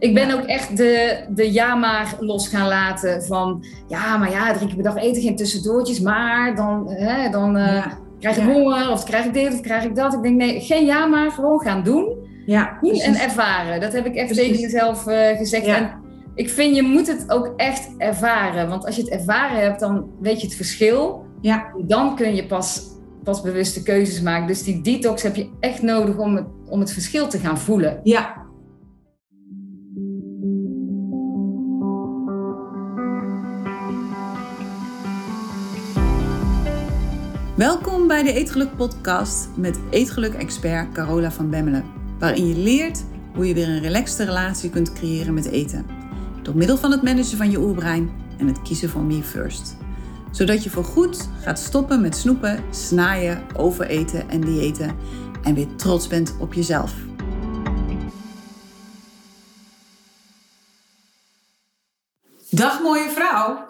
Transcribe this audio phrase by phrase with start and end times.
[0.00, 3.64] Ik ben ook echt de, de ja maar los gaan laten van...
[3.88, 6.00] Ja, maar ja, drie keer per dag eten, geen tussendoortjes.
[6.00, 7.86] Maar dan, hè, dan uh,
[8.20, 10.14] krijg ik honger of krijg ik dit of krijg ik dat.
[10.14, 12.28] Ik denk nee, geen ja maar, gewoon gaan doen.
[12.46, 13.80] Ja, doen en ervaren.
[13.80, 15.66] Dat heb ik echt tegen mezelf uh, gezegd.
[15.66, 15.90] En
[16.34, 18.68] ik vind, je moet het ook echt ervaren.
[18.68, 21.24] Want als je het ervaren hebt, dan weet je het verschil.
[21.40, 21.66] Ja.
[21.78, 22.82] Dan kun je pas,
[23.24, 24.46] pas bewuste keuzes maken.
[24.46, 28.00] Dus die detox heb je echt nodig om het, om het verschil te gaan voelen.
[28.02, 28.39] Ja,
[37.60, 41.84] Welkom bij de Eetgeluk Podcast met Eetgeluk-expert Carola van Bemmelen.
[42.18, 45.86] Waarin je leert hoe je weer een relaxte relatie kunt creëren met eten.
[46.42, 49.76] Door middel van het managen van je oerbrein en het kiezen van me first.
[50.30, 54.96] Zodat je voorgoed gaat stoppen met snoepen, snaaien, overeten en diëten.
[55.42, 56.94] En weer trots bent op jezelf.
[62.50, 63.68] Dag mooie vrouw!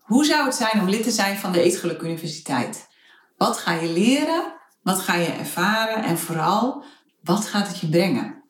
[0.00, 2.89] Hoe zou het zijn om lid te zijn van de Eetgeluk Universiteit?
[3.46, 4.52] Wat ga je leren?
[4.82, 6.04] Wat ga je ervaren?
[6.04, 6.84] En vooral,
[7.22, 8.44] wat gaat het je brengen?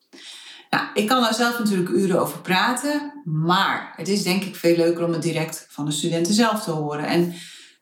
[0.71, 4.77] Nou, ik kan daar zelf natuurlijk uren over praten, maar het is denk ik veel
[4.77, 7.05] leuker om het direct van de studenten zelf te horen.
[7.05, 7.35] En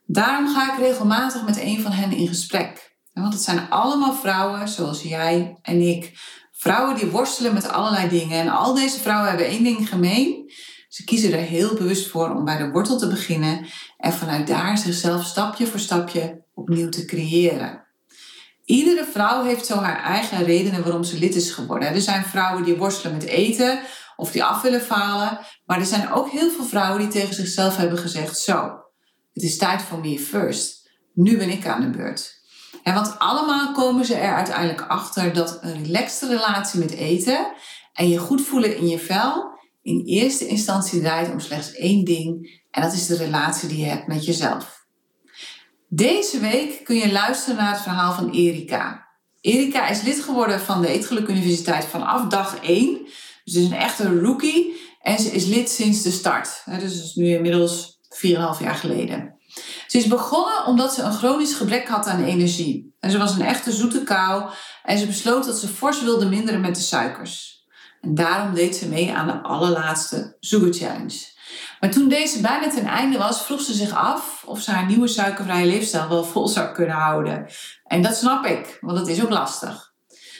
[0.06, 2.96] daarom ga ik regelmatig met een van hen in gesprek.
[3.12, 6.12] Want het zijn allemaal vrouwen zoals jij en ik.
[6.52, 8.40] Vrouwen die worstelen met allerlei dingen.
[8.40, 10.52] En al deze vrouwen hebben één ding gemeen.
[10.88, 13.66] Ze kiezen er heel bewust voor om bij de wortel te beginnen
[13.98, 17.86] en vanuit daar zichzelf stapje voor stapje opnieuw te creëren.
[18.64, 21.88] Iedere vrouw heeft zo haar eigen redenen waarom ze lid is geworden.
[21.88, 23.80] Er zijn vrouwen die worstelen met eten
[24.16, 27.76] of die af willen falen, maar er zijn ook heel veel vrouwen die tegen zichzelf
[27.76, 28.80] hebben gezegd: Zo,
[29.32, 30.90] het is tijd voor me first.
[31.14, 32.36] Nu ben ik aan de beurt.
[32.82, 37.52] En want allemaal komen ze er uiteindelijk achter dat een relaxte relatie met eten
[37.92, 39.57] en je goed voelen in je vel
[39.88, 43.84] in eerste instantie draait om slechts één ding en dat is de relatie die je
[43.84, 44.86] hebt met jezelf.
[45.88, 49.06] Deze week kun je luisteren naar het verhaal van Erika.
[49.40, 52.98] Erika is lid geworden van de Eetgeluk Universiteit vanaf dag 1.
[53.44, 56.62] Dus ze is een echte rookie en ze is lid sinds de start.
[56.64, 58.28] Dus dat is nu inmiddels 4,5
[58.60, 59.34] jaar geleden.
[59.86, 62.96] Ze is begonnen omdat ze een chronisch gebrek had aan energie.
[63.00, 64.50] En ze was een echte zoete kou
[64.82, 67.57] en ze besloot dat ze fors wilde minderen met de suikers.
[68.08, 71.18] En daarom deed ze mee aan de allerlaatste Sugar Challenge.
[71.80, 75.08] Maar toen deze bijna ten einde was, vroeg ze zich af of ze haar nieuwe
[75.08, 77.46] suikervrije leefstijl wel vol zou kunnen houden.
[77.84, 79.92] En dat snap ik, want dat is ook lastig.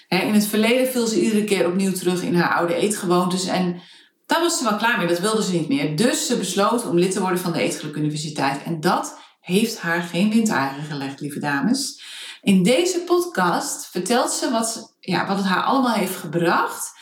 [0.09, 3.81] In het verleden viel ze iedere keer opnieuw terug in haar oude eetgewoontes en
[4.27, 5.97] daar was ze wel klaar mee, dat wilde ze niet meer.
[5.97, 8.63] Dus ze besloot om lid te worden van de Eetgeluk Universiteit.
[8.63, 12.03] En dat heeft haar geen windeigen gelegd, lieve dames.
[12.43, 16.97] In deze podcast vertelt ze wat, ja, wat het haar allemaal heeft gebracht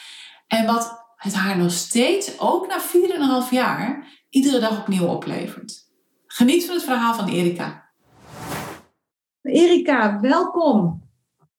[0.46, 2.80] en wat het haar nog steeds, ook na
[3.46, 5.84] 4,5 jaar, iedere dag opnieuw oplevert.
[6.26, 7.90] Geniet van het verhaal van Erika.
[9.42, 11.02] Erika, welkom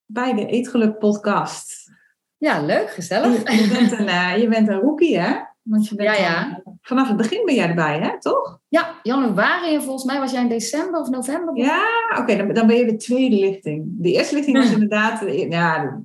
[0.05, 1.91] bij de Eetgeluk podcast.
[2.37, 3.51] Ja, leuk, gezellig.
[3.61, 5.35] Je, bent een, uh, je bent een rookie, hè?
[5.61, 6.63] Want je bent ja, ja.
[6.81, 8.19] vanaf het begin ben jij erbij, hè?
[8.19, 8.59] Toch?
[8.67, 11.57] Ja, januari en volgens mij was jij in december of november.
[11.57, 11.85] Ja,
[12.19, 13.85] oké, dan, dan, ben je de tweede lichting.
[13.87, 16.01] De eerste lichting was inderdaad, ja,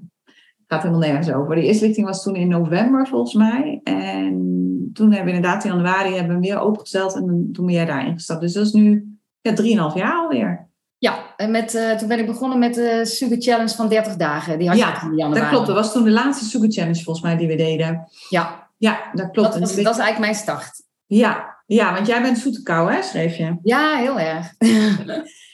[0.73, 1.55] gaat helemaal nergens over.
[1.55, 3.81] De eerste lichting was toen in november volgens mij.
[3.85, 7.75] En toen hebben we inderdaad in januari hebben we hem weer opengesteld en toen ben
[7.75, 8.41] jij daarin gestapt.
[8.41, 10.71] Dus dat is nu ja, 3,5 jaar alweer.
[10.99, 14.59] Ja, en met, uh, toen ben ik begonnen met de Sugar Challenge van 30 dagen.
[14.59, 15.41] Die had ja, in januari.
[15.41, 15.67] dat klopt.
[15.67, 18.09] Dat was toen de laatste Sugar Challenge volgens mij die we deden.
[18.29, 19.53] Ja, ja dat klopt.
[19.53, 20.83] Dat, was, dat is eigenlijk mijn start.
[21.07, 23.57] Ja, ja want jij bent zoete kou, hè, schreef je?
[23.63, 24.53] Ja, heel erg.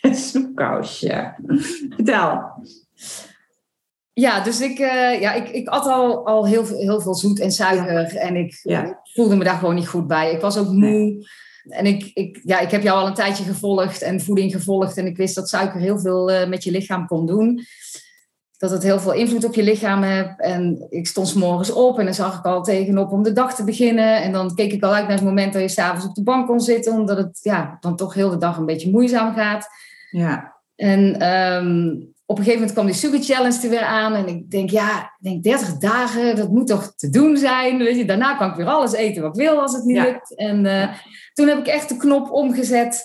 [0.29, 1.35] Snoepkousje.
[1.91, 2.43] Vertel.
[4.21, 7.51] Ja, dus ik, uh, ja, ik, ik at al, al heel, heel veel zoet en
[7.51, 8.17] suiker.
[8.17, 8.61] En ik
[9.15, 10.33] voelde me daar gewoon niet goed bij.
[10.33, 11.27] Ik was ook moe.
[11.69, 14.97] En ik, ik, ja, ik heb jou al een tijdje gevolgd en voeding gevolgd.
[14.97, 17.61] En ik wist dat suiker heel veel uh, met je lichaam kon doen.
[18.57, 20.41] Dat het heel veel invloed op je lichaam heeft.
[20.41, 23.55] En ik stond s morgens op en dan zag ik al tegenop om de dag
[23.55, 24.23] te beginnen.
[24.23, 26.47] En dan keek ik al uit naar het moment dat je s'avonds op de bank
[26.47, 26.93] kon zitten.
[26.93, 29.67] Omdat het ja, dan toch heel de dag een beetje moeizaam gaat.
[30.11, 30.57] Ja.
[30.77, 34.15] En um, op een gegeven moment kwam die Sugar Challenge er weer aan.
[34.15, 37.79] En ik denk, ja, ik denk 30 dagen, dat moet toch te doen zijn.
[37.79, 40.37] Weet je, daarna kan ik weer alles eten wat ik wil als het niet lukt.
[40.37, 40.89] En uh,
[41.33, 43.05] toen heb ik echt de knop omgezet.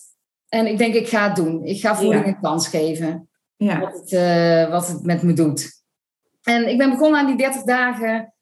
[0.49, 1.65] En ik denk, ik ga het doen.
[1.65, 3.29] Ik ga voeding een kans geven.
[3.55, 3.79] Ja.
[3.79, 5.83] Wat, het, uh, wat het met me doet.
[6.41, 8.33] En ik ben begonnen aan die 30 dagen.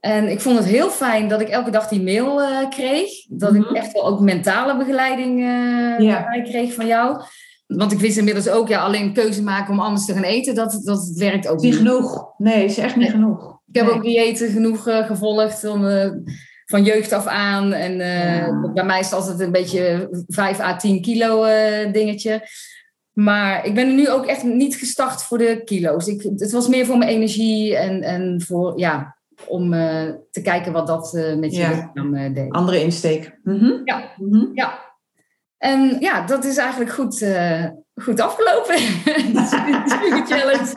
[0.00, 3.10] En ik vond het heel fijn dat ik elke dag die mail uh, kreeg.
[3.28, 3.64] Dat mm -hmm.
[3.64, 3.80] ik mhm.
[3.80, 5.38] echt wel ook mentale begeleiding
[6.44, 7.22] kreeg van jou.
[7.76, 10.80] Want ik wist inmiddels ook, ja, alleen keuze maken om anders te gaan eten, dat,
[10.84, 11.70] dat werkt ook niet.
[11.70, 12.34] Niet genoeg.
[12.38, 13.60] Nee, is echt niet genoeg.
[13.72, 15.64] Ik heb ook diëten genoeg uh, gevolgd.
[15.64, 16.10] Om, uh,
[16.64, 17.72] van jeugd af aan.
[17.72, 17.96] En
[18.74, 21.44] bij mij is het altijd een beetje 5 à 10 kilo
[21.92, 22.48] dingetje.
[23.12, 26.06] Maar ik ben er nu ook echt niet gestart voor de kilo's.
[26.06, 29.16] Ik, het was meer voor mijn energie en, en voor, ja,
[29.46, 29.70] om
[30.30, 31.70] te kijken wat dat met je ja.
[31.94, 32.52] lichaam deed.
[32.52, 33.38] Andere insteek.
[33.42, 33.72] Mhm.
[33.84, 34.14] Ja.
[34.16, 34.46] Mhm.
[34.52, 34.91] ja.
[35.62, 37.26] En ja, dat is eigenlijk goed,
[37.94, 38.74] goed afgelopen.
[40.16, 40.72] de challenge.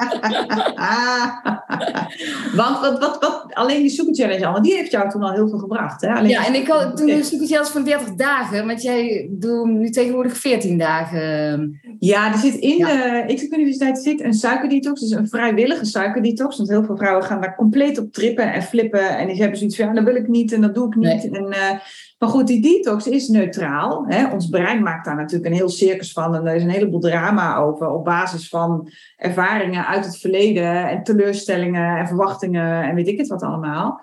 [2.55, 5.49] Want wat, wat, wat, alleen die super challenge al, die heeft jou toen al heel
[5.49, 6.01] veel gebracht.
[6.01, 6.13] Hè?
[6.13, 9.65] Alleen ja, en ik had toen een super challenge van 30 dagen, want jij doet
[9.65, 11.79] nu tegenwoordig 14 dagen.
[11.99, 16.57] Ja, er zit in de ICTUC Universiteit zit een suikerdetox, dus een vrijwillige suikerdetox.
[16.57, 19.17] Want heel veel vrouwen gaan daar compleet op trippen en flippen.
[19.17, 21.31] En die hebben zoiets van, ja, dat wil ik niet en dat doe ik niet.
[21.31, 21.79] En, uh,
[22.25, 24.05] maar goed, die detox is neutraal.
[24.07, 24.31] Hè?
[24.31, 26.35] Ons brein maakt daar natuurlijk een heel circus van.
[26.35, 30.89] En er is een heleboel drama over op basis van ervaringen uit het verleden.
[30.89, 34.01] En teleurstellingen en verwachtingen en weet ik het wat allemaal.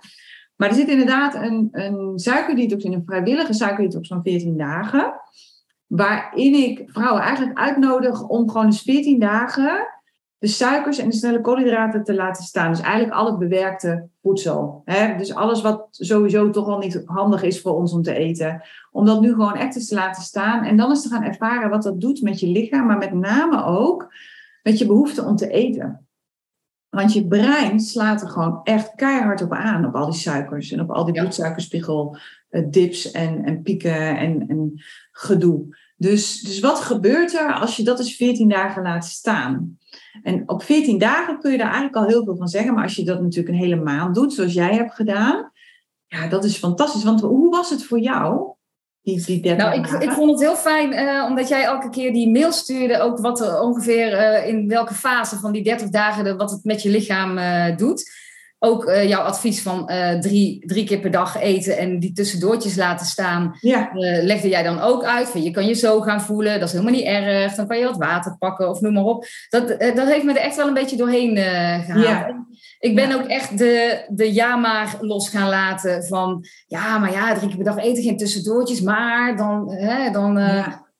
[0.56, 5.12] Maar er zit inderdaad een, een suikerdetox in, een vrijwillige suikerdetox van 14 dagen.
[5.86, 9.86] Waarin ik vrouwen eigenlijk uitnodig om gewoon eens 14 dagen
[10.42, 12.70] de suikers en de snelle koolhydraten te laten staan.
[12.70, 14.82] Dus eigenlijk al het bewerkte voedsel.
[14.84, 15.16] Hè?
[15.16, 18.62] Dus alles wat sowieso toch al niet handig is voor ons om te eten.
[18.90, 20.64] Om dat nu gewoon echt eens te laten staan.
[20.64, 22.86] En dan eens te gaan ervaren wat dat doet met je lichaam.
[22.86, 24.14] Maar met name ook
[24.62, 26.06] met je behoefte om te eten.
[26.88, 29.86] Want je brein slaat er gewoon echt keihard op aan.
[29.86, 32.16] Op al die suikers en op al die bloedsuikerspiegel
[32.48, 34.72] eh, dips en, en pieken en, en
[35.12, 35.76] gedoe.
[36.02, 39.78] Dus, dus wat gebeurt er als je dat eens 14 dagen laat staan?
[40.22, 42.74] En op 14 dagen kun je daar eigenlijk al heel veel van zeggen.
[42.74, 45.52] Maar als je dat natuurlijk een hele maand doet, zoals jij hebt gedaan,
[46.06, 47.04] ja, dat is fantastisch.
[47.04, 48.52] Want hoe was het voor jou?
[49.02, 52.30] Die, die nou, ik, ik, vond het heel fijn, uh, omdat jij elke keer die
[52.30, 56.36] mail stuurde, ook wat er ongeveer uh, in welke fase van die 30 dagen, de,
[56.36, 58.10] wat het met je lichaam uh, doet
[58.64, 62.76] ook uh, jouw advies van uh, drie, drie keer per dag eten en die tussendoortjes
[62.76, 63.90] laten staan, ja.
[63.94, 65.28] uh, legde jij dan ook uit.
[65.28, 67.54] Van, je kan je zo gaan voelen, dat is helemaal niet erg.
[67.54, 69.26] Dan kan je wat water pakken of noem maar op.
[69.48, 72.04] Dat, dat heeft me er echt wel een beetje doorheen gehaald.
[72.04, 72.46] Ja.
[72.78, 77.34] Ik ben ook echt de, de ja maar los gaan laten van, ja, maar ja,
[77.34, 80.34] drie keer per dag eten, geen tussendoortjes, maar dan, hè, dan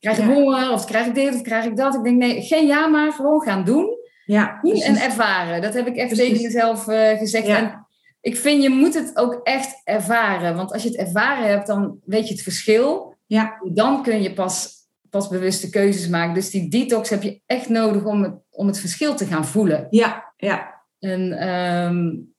[0.00, 1.94] krijg ik honger of krijg ik dit of krijg ik dat.
[1.94, 4.00] Ik denk, nee, geen ja maar, gewoon gaan doen.
[4.24, 5.62] Ja, en ervaren.
[5.62, 7.46] Dat heb ik echt tegen jezelf uh, gezegd.
[7.46, 7.86] En
[8.20, 10.56] ik vind, je moet het ook echt ervaren.
[10.56, 13.16] Want als je het ervaren hebt, dan weet je het verschil.
[13.26, 13.60] Ja.
[13.72, 14.70] Dan kun je pas,
[15.10, 16.34] pas bewuste keuzes maken.
[16.34, 19.86] Dus die detox heb je echt nodig om het, om het verschil te gaan voelen.
[19.90, 20.80] Ja, ja.
[20.98, 22.34] En um,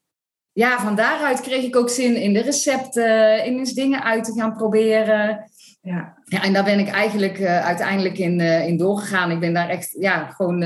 [0.52, 4.34] ja, van daaruit kreeg ik ook zin in de recepten, in eens dingen uit te
[4.34, 5.52] gaan proberen.
[5.82, 6.18] Ja.
[6.24, 9.32] ja en daar ben ik eigenlijk uh, uiteindelijk in, uh, in doorgegaan.
[9.32, 10.64] Ik ben daar echt ja, gewoon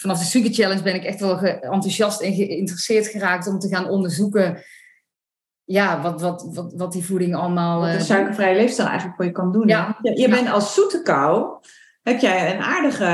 [0.00, 3.88] vanaf de Sugar Challenge ben ik echt wel enthousiast en geïnteresseerd geraakt om te gaan
[3.88, 4.62] onderzoeken
[5.70, 7.80] ja, wat, wat, wat, wat die voeding allemaal...
[7.80, 9.68] Wat een uh, suikervrije leefstijl eigenlijk voor je kan doen.
[9.68, 9.96] Ja.
[10.02, 11.58] Je, bent als zoete kou,
[12.02, 13.04] heb jij een aardige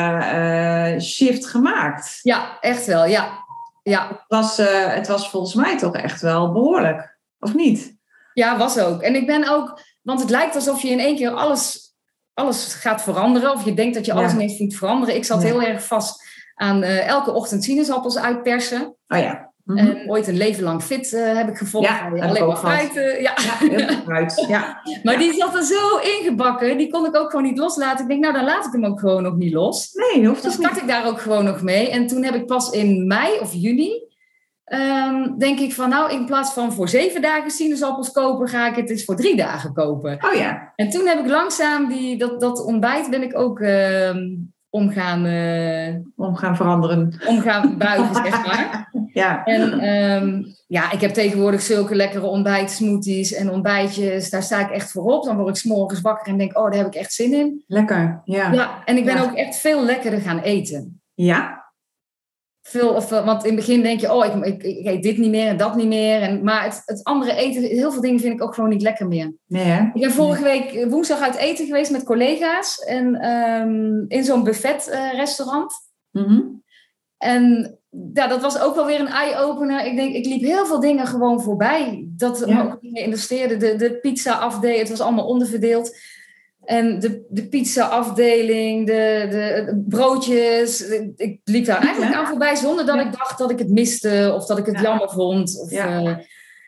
[0.95, 2.19] uh, shift gemaakt.
[2.23, 3.45] Ja, echt wel, ja.
[3.83, 4.09] ja.
[4.09, 7.97] Het, was, uh, het was volgens mij toch echt wel behoorlijk, of niet?
[8.33, 9.03] Ja, was ook.
[9.03, 9.81] En ik ben ook...
[10.03, 11.95] Want het lijkt alsof je in één keer alles,
[12.35, 13.53] alles gaat veranderen.
[13.53, 14.37] Of je denkt dat je alles ja.
[14.37, 15.15] ineens moet veranderen.
[15.15, 16.26] Ik zat heel erg vast
[16.57, 18.97] aan uh, elke ochtend sinaasappels uitpersen.
[19.09, 19.55] Oh ja.
[19.65, 19.89] Mm -hmm.
[19.89, 21.89] en ooit een leven lang fit uh, heb ik gevolgd.
[21.89, 22.97] Ja, alleen maar fruit.
[22.97, 23.35] Uh, ja.
[23.37, 24.45] ja, fruit.
[24.49, 24.81] ja.
[25.03, 26.79] maar die zat er zo ingebakken.
[26.79, 28.03] Die kon ik ook gewoon niet loslaten.
[28.03, 29.91] Ik denk, nou dan laat ik hem ook gewoon nog niet los.
[29.93, 31.91] Nee, hoeft Dan start ik daar ook gewoon nog mee.
[31.91, 34.05] En toen heb ik pas in mei of juni...
[34.73, 38.77] Um, denk ik van, nou, in plaats van voor zeven dagen sinaasappels kopen, ga ik
[38.77, 40.25] het eens voor drie dagen kopen.
[40.25, 40.73] Oh ja.
[40.77, 44.15] En toen heb ik langzaam die, dat, dat ontbijt ben ik ook uh,
[44.77, 47.21] om gaan, uh, om gaan veranderen.
[47.27, 48.85] Om gaan buigen, zeg maar.
[49.13, 49.45] Ja.
[49.45, 54.31] En um, ja, ik heb tegenwoordig zulke lekkere ontbijtsmoothies en ontbijtjes.
[54.31, 55.25] Daar sta ik echt voor op.
[55.25, 57.65] Dan word ik s'morgens wakker en denk, oh, daar heb ik echt zin in.
[57.67, 58.53] Lekker, ja.
[58.53, 59.23] Ja, en ik ben ja.
[59.23, 61.01] ook echt veel lekkerder gaan eten.
[61.15, 61.66] Ja?
[62.69, 65.31] Veel, of, want in het begin denk je, oh, ik, ik, ik, eet dit niet
[65.31, 66.21] meer en dat niet meer.
[66.21, 69.09] En, maar het, het andere eten, heel veel dingen vind ik ook gewoon niet lekker
[69.09, 69.35] meer.
[69.47, 69.91] Nee, hè?
[69.95, 72.79] Ik ben vorige week woensdag uit eten geweest met collega's.
[72.79, 75.73] En um, in zo'n buffet uh, restaurant.
[76.11, 76.65] Mm -hmm.
[77.19, 77.77] En
[78.13, 79.85] ja, dat was ook wel weer een eye-opener.
[79.85, 82.09] Ik denk, ik liep heel veel dingen gewoon voorbij.
[82.09, 82.63] Dat ja.
[82.63, 83.57] ook investeerde.
[83.57, 85.97] De, de pizza afdeed, het was allemaal onderverdeeld.
[86.67, 90.89] En de, de pizza-afdeling, de, de, broodjes.
[91.17, 92.19] Ik liep daar eigenlijk ja.
[92.19, 93.07] aan voorbij zonder dat ja.
[93.07, 94.83] ik dacht dat ik het miste of dat ik het ja.
[94.83, 95.61] jammer vond.
[95.61, 96.17] Of, uh,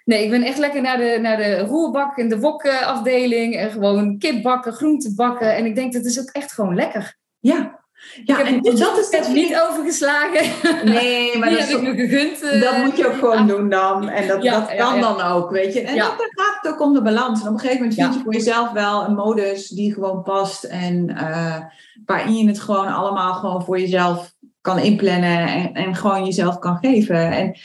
[0.04, 3.56] nee, ik ben echt lekker naar de, naar de roerbak en de wokafdeling.
[3.56, 5.56] En gewoon kip bakken, groente bakken.
[5.56, 7.16] En ik denk, dat is ook echt gewoon lekker.
[7.38, 7.77] Ja,
[8.24, 10.46] Ja, en dat is het niet overgeslagen.
[10.92, 12.42] Nee, maar dat gegund.
[12.42, 14.08] Uh, dat moet je ook gewoon doen dan.
[14.08, 15.80] En dat, dat kan dan ook, weet je.
[15.80, 17.40] En dan gaat het ook om de balans.
[17.40, 20.64] En op een gegeven moment vind je voor jezelf wel een modus die gewoon past.
[20.64, 21.56] En uh,
[22.06, 25.46] waarin je het gewoon allemaal gewoon voor jezelf kan inplannen.
[25.46, 27.30] En, en gewoon jezelf kan geven.
[27.32, 27.56] En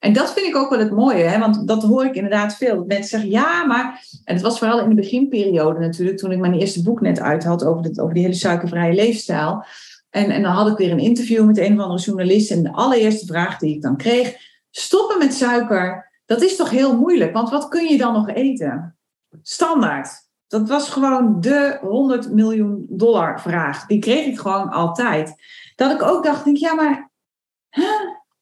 [0.00, 1.38] en dat vind ik ook wel het mooie, hè?
[1.38, 2.76] want dat hoor ik inderdaad veel.
[2.76, 4.04] Dat mensen zeggen, ja, maar...
[4.24, 7.44] En het was vooral in de beginperiode natuurlijk, toen ik mijn eerste boek net uit
[7.44, 9.64] had over, dit, over die hele suikervrije leefstijl.
[10.10, 12.50] En, en dan had ik weer een interview met een of andere journalist.
[12.50, 14.36] En de allereerste vraag die ik dan kreeg,
[14.70, 18.96] stoppen met suiker, dat is toch heel moeilijk, want wat kun je dan nog eten?
[19.42, 20.08] Standaard.
[20.46, 23.86] Dat was gewoon de 100 miljoen dollar vraag.
[23.86, 25.34] Die kreeg ik gewoon altijd.
[25.76, 27.10] Dat ik ook dacht, denk, ja, maar...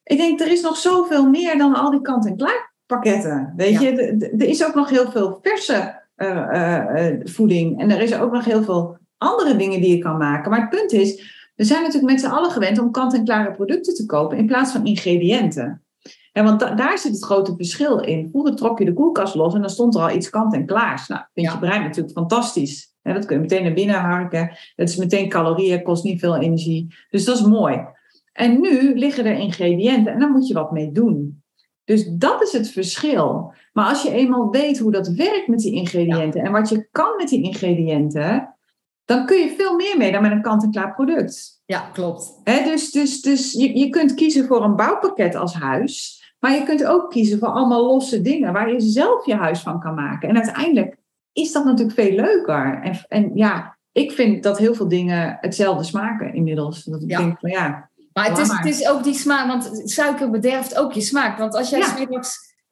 [0.08, 3.52] Ik denk, er is nog zoveel meer dan al die kant-en-klaar pakketten.
[3.56, 3.90] Weet je,
[4.38, 7.80] er is ook nog heel veel verse uh, uh, voeding.
[7.80, 10.50] En er is ook nog heel veel andere dingen die je kan maken.
[10.50, 14.06] Maar het punt is, we zijn natuurlijk met z'n allen gewend om kant-en-klare producten te
[14.06, 15.82] kopen in plaats van ingrediënten.
[16.32, 18.28] En want daar zit het grote verschil in.
[18.30, 21.08] Vroeger trok je de koelkast los en dan stond er al iets kant-en-klaars.
[21.08, 22.94] Nou, vind je brein natuurlijk fantastisch.
[23.02, 24.56] dat kun je meteen naar binnen harken.
[24.76, 26.94] Dat is meteen calorieën, kost niet veel energie.
[27.10, 27.96] Dus dat is mooi.
[28.38, 31.42] En nu liggen er ingrediënten en daar moet je wat mee doen.
[31.84, 33.52] Dus dat is het verschil.
[33.72, 37.16] Maar als je eenmaal weet hoe dat werkt met die ingrediënten en wat je kan
[37.16, 38.54] met die ingrediënten,
[39.04, 41.62] dan kun je veel meer mee dan met een kant-en-klaar product.
[41.66, 42.40] Ja, klopt.
[42.44, 46.84] dus dus, dus je, je kunt kiezen voor een bouwpakket als huis, maar je kunt
[46.84, 50.28] ook kiezen voor allemaal losse dingen waar je zelf je huis van kan maken.
[50.28, 50.96] En uiteindelijk
[51.32, 52.80] is dat natuurlijk veel leuker.
[52.82, 56.84] En, en ja, ik vind dat heel veel dingen hetzelfde smaken inmiddels.
[56.84, 57.87] Dat ik denk van ja,
[58.18, 61.38] maar het is, het is ook die smaak, want suiker bederft ook je smaak.
[61.38, 61.96] Want als jij ja.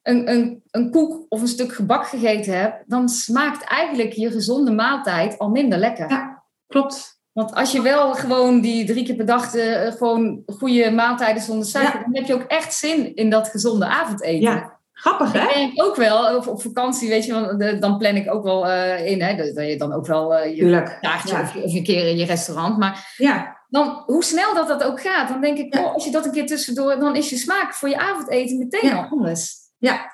[0.01, 4.71] een, een, een koek of een stuk gebak gegeten hebt, dan smaakt eigenlijk je gezonde
[4.71, 6.09] maaltijd al minder lekker.
[6.09, 7.19] Ja, klopt.
[7.31, 11.67] Want als je wel gewoon die drie keer per dag de, gewoon goede maaltijden zonder
[11.67, 14.39] suiker, dan heb je ook echt zin in dat gezonde avondeten.
[14.39, 14.75] Ja.
[14.91, 15.59] Grappig, hè?
[15.59, 19.21] Ik ook wel, op, op vakantie, weet je, dan plan ik ook wel uh, in,
[19.21, 21.41] hè, dat je dan ook wel uh, je taartje ja.
[21.41, 22.77] of, of, een keer in je restaurant.
[22.77, 26.11] Maar ja dan hoe snel dat dat ook gaat, dan denk ik, oh, als je
[26.11, 29.55] dat een keer tussendoor, dan is je smaak voor je avondeten meteen al anders.
[29.77, 30.11] Ja.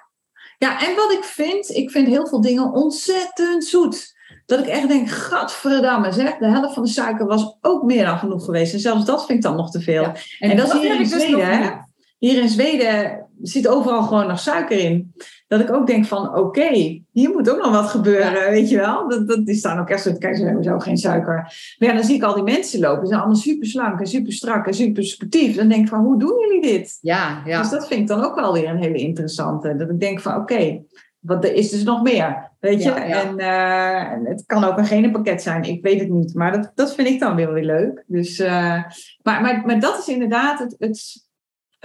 [0.57, 4.13] ja, en wat ik vind, ik vind heel veel dingen ontzettend zoet.
[4.45, 8.17] Dat ik echt denk, gadverdamme zeg, de helft van de suiker was ook meer dan
[8.17, 8.73] genoeg geweest.
[8.73, 10.11] En zelfs dat vind ik dan nog te veel.
[10.39, 11.93] En, dat, is hier in dus Zweden.
[12.17, 15.13] hier in Zweden zit overal gewoon nog suiker in
[15.47, 19.09] dat ik ook denk van oké, hier moet ook nog wat gebeuren, weet je wel.
[19.09, 21.35] Dat, dat, die staan ook echt zo, kijk, ze hebben zo geen suiker.
[21.77, 24.07] Maar ja, dan zie ik al die mensen lopen, ze zijn allemaal super slank en
[24.07, 25.55] super strak en super sportief.
[25.55, 26.97] Dan denk ik van, hoe doen jullie dit?
[27.01, 27.61] Ja, ja.
[27.61, 29.75] Dus dat vind ik dan ook wel weer een hele interessante.
[29.75, 30.81] Dat ik denk van oké,
[31.19, 32.91] wat er is dus nog meer, weet je.
[32.91, 36.33] En, uh, het kan ook een genenpakket zijn, ik weet het niet.
[36.33, 38.03] Maar dat, dat vind ik dan weer weer leuk.
[38.07, 38.83] Dus, uh,
[39.21, 41.25] maar, maar, maar dat is inderdaad het, het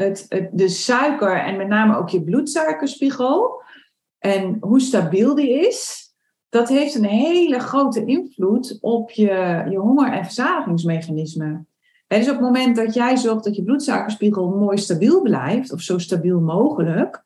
[0.01, 3.63] het, het, de suiker en met name ook je bloedsuikerspiegel
[4.19, 6.07] en hoe stabiel die is,
[6.49, 11.65] dat heeft een hele grote invloed op je, je honger- en verzadigingsmechanisme.
[12.07, 15.99] dus op het moment dat jij zorgt dat je bloedsuikerspiegel mooi stabiel blijft, of zo
[15.99, 17.23] stabiel mogelijk,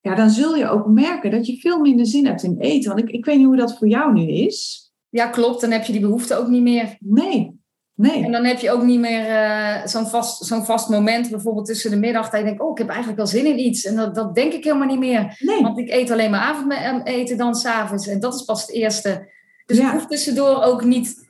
[0.00, 2.94] ja, dan zul je ook merken dat je veel minder zin hebt in eten.
[2.94, 4.90] Want ik, ik weet niet hoe dat voor jou nu is.
[5.08, 5.60] Ja, klopt.
[5.60, 6.96] Dan heb je die behoefte ook niet meer.
[7.00, 7.57] Nee,
[7.98, 8.24] Nee.
[8.24, 11.90] En dan heb je ook niet meer uh, zo'n vast, zo'n vast moment, bijvoorbeeld tussen
[11.90, 13.84] de middag, dat je denkt, oh, ik heb eigenlijk wel zin in iets.
[13.84, 15.36] En dat, dat denk ik helemaal niet meer.
[15.38, 15.62] Nee.
[15.62, 18.06] Want ik eet alleen maar avondeten dan s'avonds.
[18.06, 19.28] En dat is pas het eerste.
[19.66, 19.86] Dus ja.
[19.86, 21.28] ik hoef tussendoor ook niet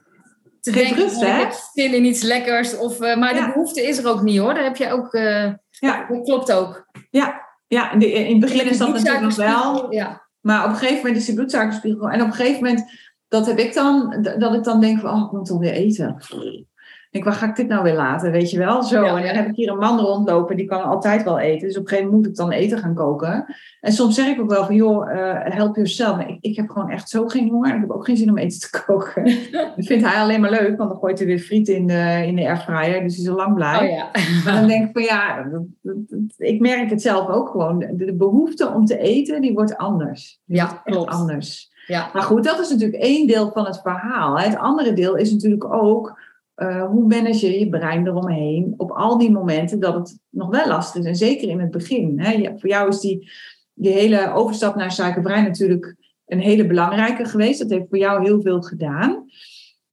[0.60, 2.76] te Geen denken, rust, ik heb zin in iets lekkers.
[2.76, 3.46] Of, uh, maar ja.
[3.46, 4.54] de behoefte is er ook niet hoor.
[4.54, 6.06] Daar heb je ook, uh, ja.
[6.08, 6.86] dat klopt ook.
[7.10, 9.92] Ja, ja in, de, in het begin is dat natuurlijk nog wel.
[9.92, 10.26] Ja.
[10.40, 12.08] Maar op een gegeven moment is die bloedsuikerspiegel.
[12.08, 12.90] En op een gegeven moment,
[13.28, 16.16] dat heb ik dan, dat ik dan denk van, oh, ik moet alweer eten
[17.10, 18.30] denk, waar ga ik dit nou weer laten?
[18.30, 18.82] Weet je wel?
[18.82, 19.04] Zo.
[19.04, 21.68] En dan heb ik hier een man rondlopen, die kan altijd wel eten.
[21.68, 23.54] Dus op een gegeven moment moet ik dan eten gaan koken.
[23.80, 26.16] En soms zeg ik ook wel van, joh, uh, help jezelf.
[26.16, 27.74] Maar ik, ik heb gewoon echt zo geen honger.
[27.74, 29.24] Ik heb ook geen zin om eten te koken.
[29.52, 32.36] dat vindt hij alleen maar leuk, want dan gooit hij weer friet in de, in
[32.36, 33.02] de airfryer.
[33.02, 33.80] Dus hij is al lang blij.
[33.80, 34.10] Oh, ja.
[34.44, 37.78] maar dan denk ik van, ja, dat, dat, dat, ik merk het zelf ook gewoon.
[37.78, 40.40] De, de, behoefte om te eten, die wordt anders.
[40.44, 41.10] Die ja, wordt klopt.
[41.10, 41.76] anders.
[41.88, 42.10] Ja.
[42.12, 44.38] Maar goed, dat is natuurlijk één deel van het verhaal.
[44.38, 46.20] Het andere deel is natuurlijk ook
[46.56, 50.66] uh, hoe manage je je brein eromheen op al die momenten dat het nog wel
[50.66, 51.06] lastig is.
[51.06, 52.20] En zeker in het begin.
[52.20, 52.58] Hè.
[52.58, 53.30] voor jou is die,
[53.74, 57.58] die hele overstap naar suikerbrein natuurlijk een hele belangrijke geweest.
[57.58, 59.24] Dat heeft voor jou heel veel gedaan.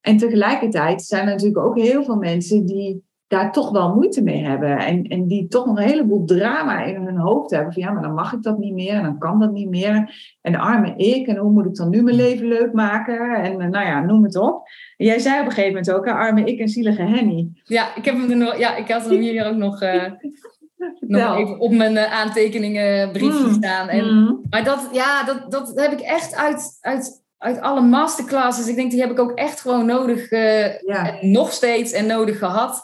[0.00, 4.44] En tegelijkertijd zijn er natuurlijk ook heel veel mensen die daar toch wel moeite mee
[4.44, 4.78] hebben.
[4.78, 7.72] En, en die toch nog een heleboel drama in hun hoofd hebben.
[7.72, 10.14] Van ja, maar dan mag ik dat niet meer en dan kan dat niet meer.
[10.42, 13.34] En de arme ik, en hoe moet ik dan nu mijn leven leuk maken?
[13.42, 14.68] En eh, nou ja, noem het op.
[14.96, 17.48] En jij zei op een gegeven moment ook, arme ik en zielige Henny.
[17.64, 20.04] Ja, ik, heb hem er nog, ja, ik had hem hier ook nog, uh,
[21.00, 23.52] nog even op mijn uh, aantekeningen briefje mm.
[23.52, 23.88] staan.
[23.88, 24.40] En, mm.
[24.50, 28.90] Maar dat, ja, dat, dat heb ik echt uit, uit uit alle masterclasses, ik denk
[28.90, 31.16] die heb ik ook echt gewoon nodig, uh, ja.
[31.20, 32.82] nog steeds en nodig gehad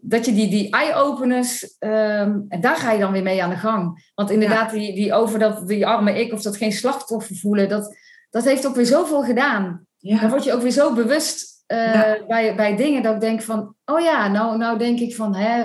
[0.00, 3.56] dat je die, die eye-openers, um, en daar ga je dan weer mee aan de
[3.56, 4.10] gang.
[4.14, 7.96] Want inderdaad, die, die over dat, die arme ik of dat geen slachtoffer voelen, dat,
[8.30, 9.86] dat heeft ook weer zoveel gedaan.
[9.96, 10.20] Ja.
[10.20, 13.74] Dan word je ook weer zo bewust uh, bij, bij dingen dat ik denk van,
[13.84, 15.64] oh ja, nou, nou denk ik van, hè,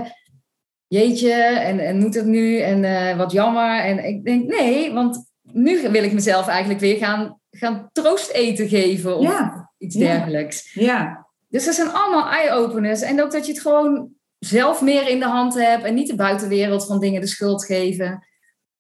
[0.87, 3.79] jeetje, en, en moet het nu, en uh, wat jammer.
[3.79, 8.67] En ik denk, nee, want nu wil ik mezelf eigenlijk weer gaan, gaan troost eten
[8.67, 9.43] geven of
[9.77, 10.73] iets dergelijks.
[10.73, 11.27] Ja.
[11.49, 13.01] Dus dat zijn allemaal eye-openers.
[13.01, 14.09] En ook dat je het gewoon
[14.45, 18.27] zelf meer in de hand heb en niet de buitenwereld van dingen de schuld geven.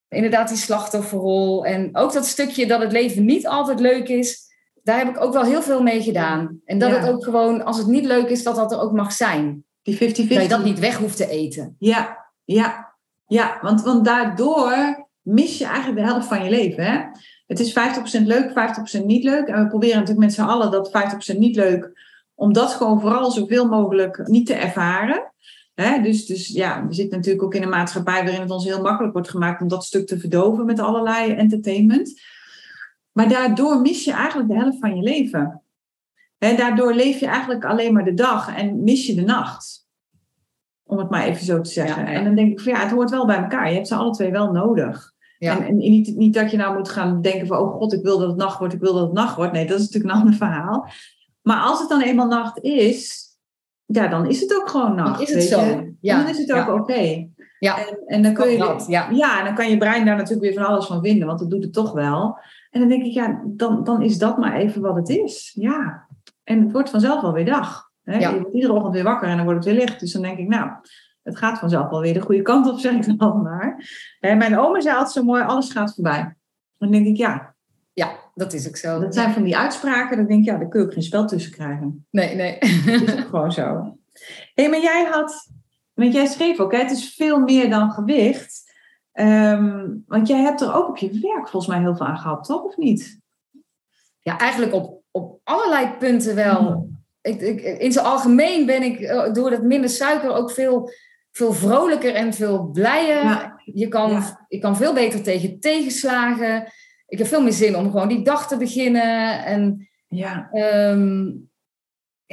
[0.09, 1.65] Inderdaad, die slachtofferrol.
[1.65, 4.41] En ook dat stukje dat het leven niet altijd leuk is,
[4.83, 6.61] daar heb ik ook wel heel veel mee gedaan.
[6.65, 9.11] En dat het ook gewoon, als het niet leuk is, dat dat er ook mag
[9.11, 9.65] zijn.
[9.81, 9.97] Die 50-50.
[9.97, 11.75] Dat je dat niet weg hoeft te eten.
[11.79, 13.57] Ja, ja, ja.
[13.61, 16.83] Want, want daardoor mis je eigenlijk de helft van je leven.
[16.83, 16.99] Hè?
[17.47, 17.79] Het is
[18.19, 18.49] 50% leuk,
[19.01, 19.47] 50% niet leuk.
[19.47, 20.91] En we proberen natuurlijk met z'n allen dat
[21.35, 21.91] 50% niet leuk,
[22.35, 25.32] om dat gewoon vooral zoveel mogelijk niet te ervaren.
[25.73, 26.01] Hè?
[26.01, 29.13] Dus, dus ja, we zitten natuurlijk ook in een maatschappij waarin het ons heel makkelijk
[29.13, 32.21] wordt gemaakt om dat stuk te verdoven met allerlei entertainment.
[33.11, 35.61] Maar daardoor mis je eigenlijk de helft van je leven.
[36.37, 39.87] Hè, daardoor leef je eigenlijk alleen maar de dag en mis je de nacht.
[40.83, 42.05] Om het maar even zo te zeggen.
[42.05, 43.69] En dan denk ik van ja, het hoort wel bij elkaar.
[43.69, 45.13] Je hebt ze alle twee wel nodig.
[45.37, 45.57] Ja.
[45.57, 48.19] En, en niet, niet dat je nou moet gaan denken van, oh god, ik wil
[48.19, 49.51] dat het nacht wordt, ik wil dat het nacht wordt.
[49.51, 50.87] Nee, dat is natuurlijk een ander verhaal.
[51.41, 53.23] Maar als het dan eenmaal nacht is,
[53.85, 55.17] ja, dan is het ook gewoon nacht.
[55.17, 55.83] Dan is het zo.
[56.01, 56.17] Ja.
[56.17, 57.27] dan is het ook oké.
[57.59, 57.77] Ja.
[57.77, 59.09] En, en dan kun je, ja.
[59.11, 61.63] ja, dan kan je brein daar natuurlijk weer van alles van vinden, want dat doet
[61.63, 62.37] het toch wel.
[62.69, 65.51] En dan denk ik, ja, dan, dan is dat maar even wat het is.
[65.59, 66.07] Ja.
[66.43, 67.91] En het wordt vanzelf wel weer dag.
[68.03, 68.17] Hè?
[68.17, 69.99] Je wordt iedere ochtend weer wakker en dan wordt het weer licht.
[69.99, 70.69] Dus dan denk ik, nou,
[71.23, 73.89] het gaat vanzelf wel weer de goede kant op, zeg ik dan maar.
[74.19, 76.35] En mijn oma zei altijd zo mooi, alles gaat voorbij.
[76.77, 77.52] Dan denk ik, ja.
[77.93, 78.99] Ja, dat is ook zo.
[78.99, 81.27] Dat zijn van die uitspraken, dan denk ik, ja, daar kun je ook geen spel
[81.27, 82.07] tussen krijgen.
[82.09, 82.59] Nee, nee.
[82.59, 83.97] Dat is ook gewoon zo.
[84.53, 85.49] Hé, hey, maar jij had,
[85.93, 88.71] want jij schreef ook, hè, het is veel meer dan gewicht.
[89.13, 92.43] Um, want jij hebt er ook op je werk volgens mij heel veel aan gehad,
[92.43, 92.63] toch?
[92.63, 93.19] Of niet?
[94.19, 96.61] Ja, eigenlijk op, op allerlei punten wel.
[96.61, 97.01] Hmm.
[97.21, 100.91] Ik, ik, in zijn algemeen ben ik eh, door dat minder suiker ook veel,
[101.31, 103.53] veel vrolijker en veel blijer.
[103.65, 104.45] Je kan, ja.
[104.47, 106.71] Je kan veel beter tegen tegenslagen.
[107.07, 109.45] Ik heb veel meer zin om gewoon die dag te beginnen.
[109.45, 110.49] En ja.
[110.53, 111.51] Um,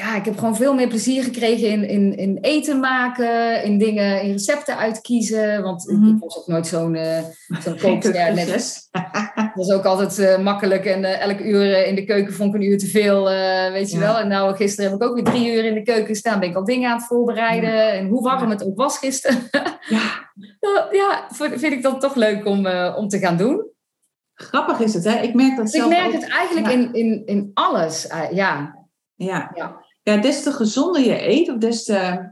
[0.00, 4.22] ja, ik heb gewoon veel meer plezier gekregen in, in, in eten maken, in dingen,
[4.22, 5.62] in recepten uitkiezen.
[5.62, 6.14] Want mm -hmm.
[6.14, 7.18] ik was ook nooit zo'n uh,
[7.60, 8.34] zo'n kookster.
[8.34, 8.88] net.
[9.34, 12.60] Het was ook altijd uh, makkelijk en uh, elk uur in de keuken vond ik
[12.60, 13.24] een uur te veel,
[13.72, 14.02] weet je ja.
[14.02, 14.18] wel.
[14.18, 16.40] En nou, gisteren heb ik ook weer drie uur in de keuken gestaan.
[16.40, 17.74] Ben ik al dingen aan het voorbereiden.
[17.74, 17.88] Ja.
[17.88, 19.38] En hoe warm het ook was gisteren.
[19.88, 20.28] ja.
[21.00, 23.68] ja, vind ik dat toch leuk om, om te gaan doen.
[24.42, 25.20] Grappig is het, hè?
[25.20, 26.20] Ik merk dat zelf Ik merk ook.
[26.20, 28.74] het eigenlijk in, in, in alles, ja.
[29.16, 29.50] Ja.
[29.54, 29.84] ja.
[30.02, 32.30] Ja, des te gezonder je eet, of des te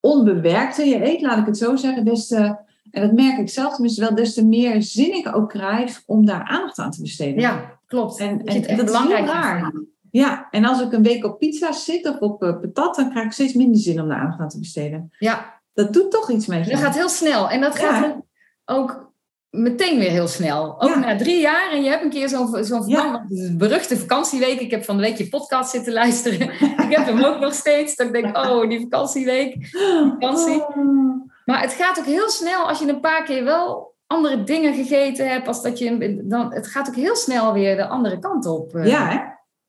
[0.00, 2.56] onbewerkter je eet, laat ik het zo zeggen, des te,
[2.90, 6.26] en dat merk ik zelf tenminste wel, des te meer zin ik ook krijg om
[6.26, 7.40] daar aandacht aan te besteden.
[7.40, 8.18] Ja, klopt.
[8.18, 9.72] En, en, en dat is heel raar.
[10.10, 13.26] Ja, en als ik een week op pizza zit of op uh, patat, dan krijg
[13.26, 15.10] ik steeds minder zin om daar aandacht aan te besteden.
[15.18, 15.60] Ja.
[15.72, 16.70] Dat doet toch iets met je.
[16.70, 17.50] Dat gaat heel snel.
[17.50, 18.22] En dat gaat ja.
[18.64, 19.09] ook
[19.50, 20.80] meteen weer heel snel.
[20.80, 20.98] Ook ja.
[20.98, 23.26] na drie jaar en je hebt een keer zo'n zo'n ja.
[23.52, 24.60] beruchte vakantieweek.
[24.60, 26.50] Ik heb van de week je podcast zitten luisteren.
[26.86, 27.96] ik heb hem ook nog steeds.
[27.96, 30.66] Dat ik denk, oh, die vakantieweek, die vakantie.
[30.66, 31.28] Oh.
[31.44, 35.28] Maar het gaat ook heel snel als je een paar keer wel andere dingen gegeten
[35.28, 35.48] hebt.
[35.48, 38.70] Als dat je, dan, het gaat ook heel snel weer de andere kant op.
[38.82, 39.18] Ja, hè?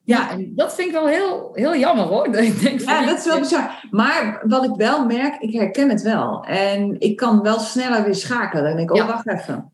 [0.03, 2.27] Ja, en dat vind ik wel heel, heel jammer hoor.
[2.35, 3.87] Ik denk ja, dat is wel bizar.
[3.91, 6.43] Maar wat ik wel merk, ik herken het wel.
[6.45, 8.75] En ik kan wel sneller weer schakelen.
[8.75, 9.07] Denk ik, oh, ja.
[9.07, 9.73] wacht even.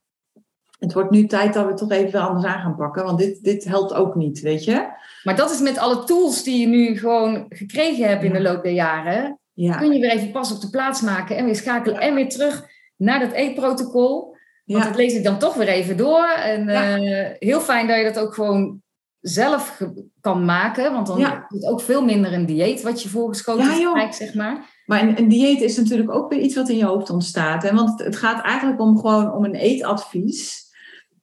[0.79, 3.03] Het wordt nu tijd dat we toch even anders aan gaan pakken.
[3.03, 4.87] Want dit, dit helpt ook niet, weet je.
[5.23, 8.63] Maar dat is met alle tools die je nu gewoon gekregen hebt in de loop
[8.63, 9.39] der jaren.
[9.53, 9.77] Ja.
[9.77, 12.65] Kun je weer even pas op de plaats maken en weer schakelen en weer terug
[12.95, 14.35] naar dat eetprotocol.
[14.65, 16.25] Want dat lees ik dan toch weer even door.
[16.25, 18.81] En uh, heel fijn dat je dat ook gewoon
[19.21, 19.82] zelf
[20.21, 20.91] kan maken.
[20.91, 21.45] Want dan ja.
[21.49, 24.75] is het ook veel minder een dieet wat je voorgeschoten ja, krijgt, zeg maar.
[24.86, 27.63] Maar een, een, dieet is natuurlijk ook weer iets wat in je hoofd ontstaat.
[27.63, 27.73] Hè?
[27.73, 30.65] Want het, gaat eigenlijk om gewoon om een eetadvies.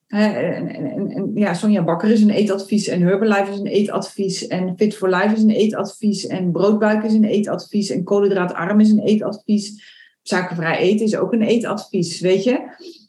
[0.06, 4.74] en, en, en, ja, Sonja Bakker is een eetadvies en Herbalife is een eetadvies en
[4.76, 9.02] Fit for Life is een eetadvies en broodbuik is een eetadvies en koolhydraatarm is een
[9.02, 9.92] eetadvies.
[10.22, 12.60] Suikervrij eten is ook een eetadvies, weet je.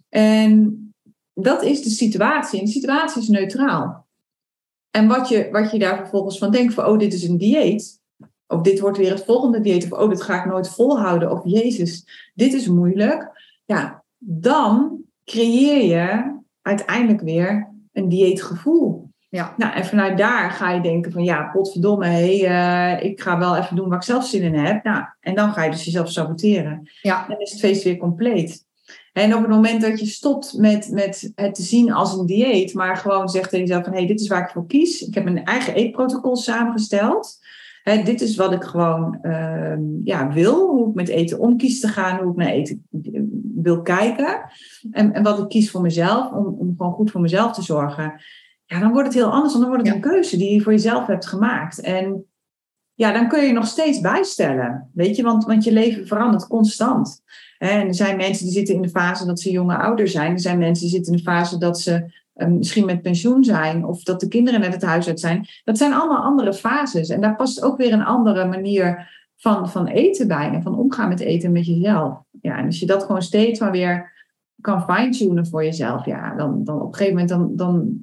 [0.09, 0.79] En
[1.33, 2.59] dat is de situatie.
[2.59, 4.04] En de situatie is neutraal.
[4.95, 8.01] En wat je, wat je daar vervolgens van denkt, van oh, dit is een dieet.
[8.47, 9.91] Of dit wordt weer het volgende dieet.
[9.91, 11.31] Of oh, dit ga ik nooit volhouden.
[11.31, 13.31] Of Jezus, dit is moeilijk.
[13.65, 19.09] Ja, dan creëer je uiteindelijk weer een dieetgevoel.
[19.29, 19.53] Ja.
[19.57, 23.55] Nou, en vanuit daar ga je denken van ja, potverdomme, hey, uh, ik ga wel
[23.55, 24.83] even doen waar ik zelf zin in heb.
[24.83, 26.89] Nou, en dan ga je dus jezelf saboteren.
[27.01, 27.25] Ja.
[27.27, 28.65] Dan is het feest weer compleet.
[29.13, 32.73] En op het moment dat je stopt met, met het te zien als een dieet,
[32.73, 35.01] maar gewoon zegt tegen jezelf van hé, hey, dit is waar ik voor kies.
[35.01, 37.37] Ik heb mijn eigen eetprotocol samengesteld.
[37.83, 41.79] Hè, dit is wat ik gewoon uh, ja, wil, hoe ik met eten om kies
[41.79, 42.87] te gaan, hoe ik naar eten
[43.55, 44.49] wil kijken.
[44.91, 48.21] En, en wat ik kies voor mezelf, om, om gewoon goed voor mezelf te zorgen.
[48.65, 51.07] Ja, dan wordt het heel anders, dan wordt het een keuze die je voor jezelf
[51.07, 51.81] hebt gemaakt.
[51.81, 52.25] En
[52.93, 54.89] ja, dan kun je nog steeds bijstellen.
[54.93, 57.23] Weet je, want, want je leven verandert constant.
[57.71, 60.31] En er zijn mensen die zitten in de fase dat ze jonge ouder zijn.
[60.31, 63.85] Er zijn mensen die zitten in de fase dat ze um, misschien met pensioen zijn.
[63.85, 65.47] Of dat de kinderen net het huis uit zijn.
[65.63, 67.09] Dat zijn allemaal andere fases.
[67.09, 70.51] En daar past ook weer een andere manier van, van eten bij.
[70.51, 72.17] En van omgaan met eten met jezelf.
[72.41, 74.13] Ja, en als je dat gewoon steeds maar weer
[74.61, 76.05] kan fine-tunen voor jezelf.
[76.05, 77.97] Ja, dan, dan op een gegeven moment dan, dan,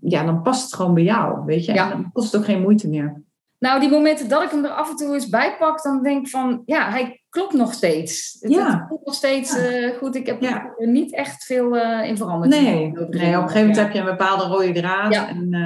[0.00, 1.44] ja, dan past het gewoon bij jou.
[1.44, 1.72] Weet je?
[1.72, 3.22] En dan kost het ook geen moeite meer.
[3.64, 6.24] Nou, die momenten dat ik hem er af en toe eens bij pak, dan denk
[6.24, 8.36] ik van, ja, hij klopt nog steeds.
[8.40, 8.84] Het, ja.
[8.88, 10.16] klopt nog steeds uh, goed.
[10.16, 12.50] Ik heb er niet echt veel uh, in veranderd.
[12.50, 12.62] Nee.
[12.62, 15.60] nee, op een gegeven moment heb je een bepaalde rode draad en, uh,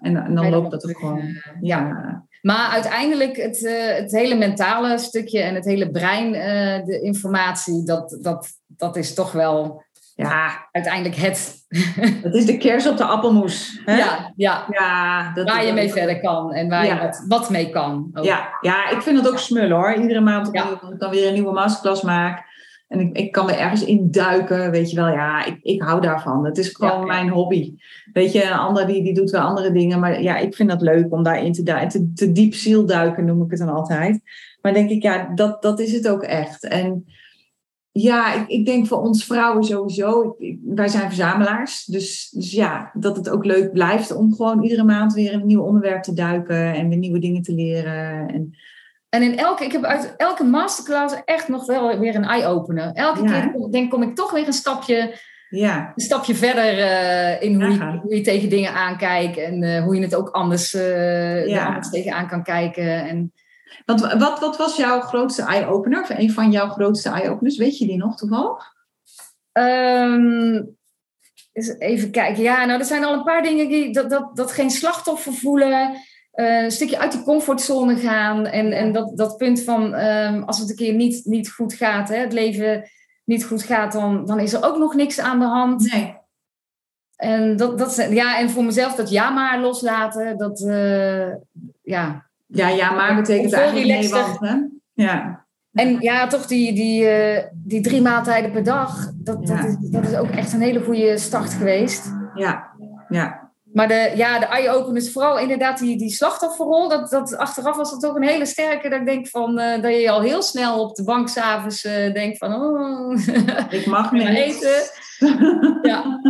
[0.00, 1.22] en, en, dan loopt dat ook gewoon.
[1.60, 2.24] ja.
[2.42, 3.60] Maar uiteindelijk het,
[3.96, 6.32] het hele mentale stukje en het hele brein,
[6.86, 9.84] de informatie, dat, dat, dat is toch wel
[10.16, 11.64] ja, uiteindelijk het.
[12.22, 13.80] Dat is de kers op de appelmoes.
[13.84, 13.96] Hè?
[13.96, 14.66] Ja, ja.
[14.70, 18.10] ja dat waar je mee verder kan en waar je wat, wat mee kan.
[18.22, 19.94] Ja, ja, ik vind dat ook smullen hoor.
[19.94, 20.70] Iedere maand ja.
[20.70, 22.44] ik dan weer een nieuwe masterclass maak.
[22.88, 25.08] En ik, ik kan er ergens in duiken, weet je wel.
[25.08, 26.44] Ja, ik, ik hou daarvan.
[26.44, 27.74] Het is gewoon mijn hobby.
[28.12, 30.00] Weet je, een ander die, die doet wel andere dingen.
[30.00, 31.88] Maar ja, ik vind dat leuk om daarin te duiken.
[31.88, 34.20] Te, te diep ziel duiken noem ik het dan altijd.
[34.60, 36.68] Maar denk ik, ja, dat, dat is het ook echt.
[36.68, 37.04] En
[37.98, 40.36] ja, ik, ik, denk voor ons vrouwen sowieso.
[40.64, 41.84] wij zijn verzamelaars.
[41.84, 45.62] Dus, dus ja, dat het ook leuk blijft om gewoon iedere maand weer een nieuw
[45.62, 48.28] onderwerp te duiken en weer nieuwe dingen te leren.
[48.28, 48.56] En,
[49.08, 52.92] en in elke, ik heb uit elke masterclass echt nog wel weer een eye-opener.
[52.92, 55.92] Elke keer denk, kom ik toch weer een stapje, ja.
[55.94, 59.94] een stapje verder uh, in hoe je, hoe je, tegen dingen aankijkt en uh, hoe
[59.96, 63.08] je het ook anders, uh, anders tegenaan kan kijken.
[63.08, 63.32] En,
[63.84, 66.02] want wat, wat was jouw grootste eye-opener?
[66.02, 67.56] Of een van jouw grootste eye-openers?
[67.56, 68.74] Weet je die nog toevallig?
[69.52, 70.76] Um,
[71.78, 72.42] even kijken.
[72.42, 75.96] Ja, nou, er zijn al een paar dingen die dat, dat, dat geen slachtoffer voelen.
[76.34, 78.46] Uh, een stukje uit die comfortzone gaan.
[78.46, 82.08] En, en dat, dat punt van um, als het een keer niet, niet goed gaat,
[82.08, 82.90] hè, het leven
[83.24, 85.92] niet goed gaat, dan, dan is er ook nog niks aan de hand.
[85.92, 86.16] Nee.
[87.16, 91.34] En, dat, dat, ja, en voor mezelf dat ja maar loslaten, dat, uh,
[91.82, 94.54] ja, ja, ja, maar betekent eigenlijk nee, want, hè?
[94.92, 95.44] Ja.
[95.72, 100.08] En ja, toch die, die, uh, die drie maaltijden per dag, dat, dat, is, dat
[100.08, 102.12] is ook echt een hele goede start geweest.
[102.34, 102.72] Ja,
[103.08, 103.50] ja.
[103.72, 108.00] Maar de, ja, de eye-openers, vooral inderdaad die, die slachtofferrol, dat, dat, achteraf was dat
[108.00, 110.94] toch een hele sterke, dat ik denk van, uh, dat je al heel snel op
[110.94, 113.18] de bank s'avonds uh, denkt van, oh,
[113.70, 114.82] ik mag niet eten.
[115.82, 116.20] ja.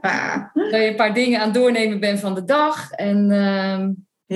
[0.52, 2.90] dat je een paar dingen aan doornemen bent van de dag.
[2.90, 3.88] En uh,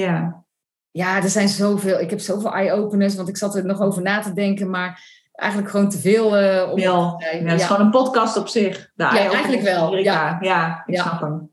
[0.03, 0.45] ja.
[0.91, 2.01] Ja, er zijn zoveel.
[2.01, 5.71] Ik heb zoveel eye-openers, want ik zat er nog over na te denken, maar eigenlijk
[5.71, 6.43] gewoon te veel.
[6.43, 8.91] Uh, om ja, het is gewoon een podcast op zich.
[8.97, 9.97] ja, eigenlijk wel.
[9.97, 11.51] Ja, ja ik snap hem.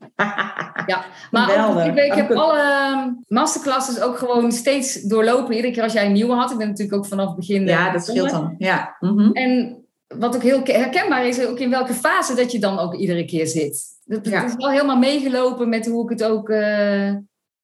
[0.86, 5.54] ja, maar ik, ik heb alle ehm, masterclasses ook gewoon steeds doorlopen.
[5.54, 6.50] Iedere keer als jij een nieuwe had.
[6.50, 7.66] Ik ben natuurlijk ook vanaf het begin.
[7.66, 8.54] Ja, eh, dat scheelt dan.
[8.58, 8.96] Ja.
[9.00, 9.32] Mhm.
[9.32, 13.24] En wat ook heel herkenbaar is, ook in welke fase dat je dan ook iedere
[13.24, 13.96] keer zit.
[14.06, 16.48] Het, is wel helemaal meegelopen met hoe ik het ook.
[16.48, 17.12] Uh,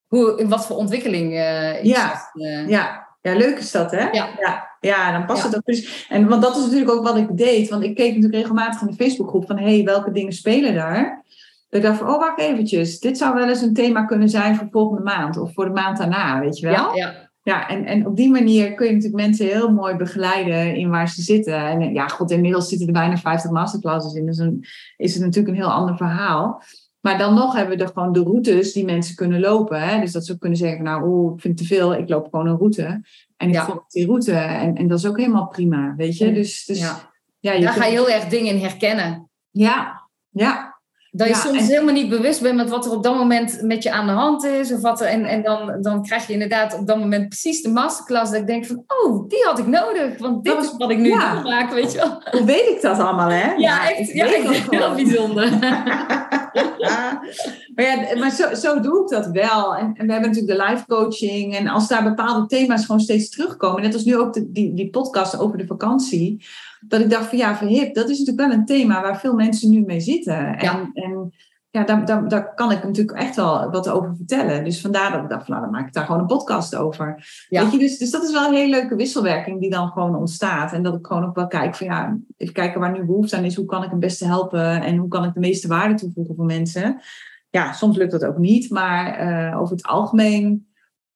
[0.07, 2.31] hoe, in wat voor ontwikkeling uh, ja.
[2.33, 3.07] Uh, ja.
[3.21, 4.09] ja, leuk is dat, hè?
[4.09, 4.29] Ja.
[4.39, 4.73] ja.
[4.79, 6.05] Ja, dan past het ook precies.
[6.09, 7.69] En want dat is natuurlijk ook wat ik deed.
[7.69, 9.57] Want ik keek natuurlijk regelmatig in de Facebookgroep van...
[9.57, 11.23] hé, hey, welke dingen spelen daar?
[11.69, 12.99] Dat ik dacht van, oh, wacht eventjes.
[12.99, 15.37] Dit zou wel eens een thema kunnen zijn voor volgende maand.
[15.37, 16.95] Of voor de maand daarna, weet je wel?
[16.95, 17.25] Ja, ja.
[17.45, 21.09] Ja, en, en op die manier kun je natuurlijk mensen heel mooi begeleiden in waar
[21.09, 21.57] ze zitten.
[21.57, 24.25] En ja, god, inmiddels zitten er bijna 50 masterclasses in.
[24.25, 24.65] Dus dan
[24.97, 26.63] is het natuurlijk een heel ander verhaal.
[27.05, 29.81] Maar dan nog hebben we er gewoon de routes die mensen kunnen lopen.
[29.81, 29.99] Hè?
[29.99, 32.27] Dus dat ze ook kunnen zeggen, nou, oh, ik vind het te veel, ik loop
[32.31, 33.01] gewoon een route.
[33.37, 33.65] En ik ja.
[33.65, 34.31] volg die route.
[34.31, 36.33] En, en dat is ook helemaal prima, weet je.
[36.33, 37.11] Dus, dus ja.
[37.39, 39.29] ja je Daar ga je heel erg dingen in herkennen.
[39.51, 40.79] Ja, ja.
[41.11, 43.91] Dat je soms helemaal niet bewust bent met wat er op dat moment met je
[43.91, 44.71] aan de hand is.
[44.71, 47.69] Of wat er, en en dan, dan krijg je inderdaad op dat moment precies de
[47.69, 48.31] masterclass.
[48.31, 50.17] Dat ik denk van, oh, die had ik nodig.
[50.17, 51.41] Want dit is wat ik nu ja.
[51.41, 52.21] maak, weet je wel.
[52.31, 53.53] Hoe weet ik dat allemaal, hè?
[53.53, 54.11] Ja, echt.
[54.11, 54.25] Ja,
[54.69, 55.49] heel bijzonder.
[57.75, 59.75] maar ja, maar zo, zo doe ik dat wel.
[59.75, 61.55] En, en, we hebben natuurlijk de live coaching.
[61.55, 63.81] En als daar bepaalde thema's gewoon steeds terugkomen.
[63.81, 66.45] Net als nu ook de, die, die podcast over de vakantie
[66.87, 69.69] dat ik dacht van ja, verhip, dat is natuurlijk wel een thema waar veel mensen
[69.69, 70.57] nu mee zitten.
[70.57, 71.33] En, en
[71.75, 74.63] ja, daar, daar, daar kan ik natuurlijk echt wel wat over vertellen.
[74.63, 77.27] Dus vandaar dat ik dacht, nou, dan maak ik daar gewoon een podcast over.
[77.49, 77.61] Ja.
[77.61, 80.73] Weet je, dus, dus dat is wel een hele leuke wisselwerking die dan gewoon ontstaat.
[80.73, 83.43] En dat ik gewoon ook wel kijk van ja, even kijken waar nu behoefte aan
[83.43, 83.55] is.
[83.55, 86.45] Hoe kan ik het beste helpen en hoe kan ik de meeste waarde toevoegen voor
[86.45, 87.01] mensen?
[87.49, 90.67] Ja, soms lukt dat ook niet, maar uh, over het algemeen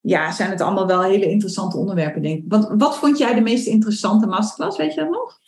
[0.02, 2.46] ja, zijn het allemaal wel hele interessante onderwerpen, denk ik.
[2.48, 4.78] Want wat vond jij de meest interessante masterclass?
[4.78, 5.40] Weet je dat nog?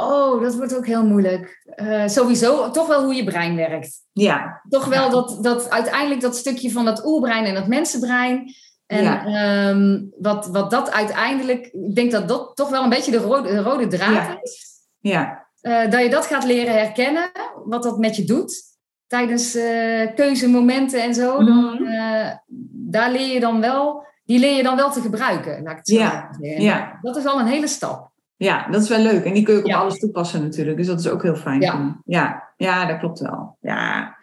[0.00, 1.64] Oh, dat wordt ook heel moeilijk.
[1.76, 4.04] Uh, sowieso toch wel hoe je brein werkt.
[4.12, 4.62] Ja.
[4.68, 8.54] Toch wel dat, dat uiteindelijk dat stukje van dat oerbrein en dat mensenbrein.
[8.86, 9.24] En ja.
[9.24, 13.48] Ehm, wat, wat dat uiteindelijk, ik denk dat dat toch wel een beetje de rode,
[13.48, 14.38] de rode draad ja.
[14.42, 14.66] is.
[14.98, 15.46] Ja.
[15.62, 17.30] Uh, dat je dat gaat leren herkennen,
[17.64, 18.62] wat dat met je doet
[19.06, 21.44] tijdens uh, keuzemomenten en zo.
[21.44, 22.30] Dan, uh,
[22.70, 25.88] daar leer je dan wel, die leer je dan wel te gebruiken, laat ik het
[25.88, 25.94] zo.
[26.40, 26.98] Ja.
[27.02, 28.10] Dat is al een hele stap.
[28.38, 29.24] Ja, dat is wel leuk.
[29.24, 30.76] En die kun je ook op alles toepassen natuurlijk.
[30.76, 31.60] Dus dat is ook heel fijn.
[31.60, 32.48] Ja, ja.
[32.56, 33.56] ja dat klopt wel.
[33.60, 34.16] Ja.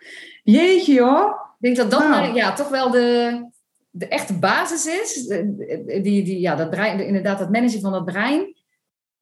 [0.43, 1.29] Jeetje joh.
[1.59, 2.33] Ik denk dat dat nou.
[2.33, 3.39] ja, toch wel de,
[3.89, 5.27] de echte basis is.
[5.85, 8.54] Die, die, ja, dat brein, inderdaad, het managen van dat brein.